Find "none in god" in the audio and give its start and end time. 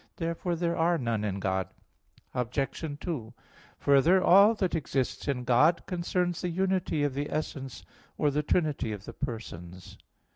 0.97-1.67